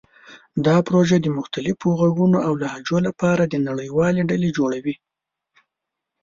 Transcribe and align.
دا 0.65 0.75
پروژه 0.87 1.17
د 1.21 1.27
مختلفو 1.37 1.87
غږونو 1.99 2.37
او 2.47 2.53
لهجو 2.61 2.97
لپاره 3.07 3.43
د 3.45 3.55
نړیوالې 3.67 4.21
ډلې 4.29 4.49
جوړوي. 4.57 4.95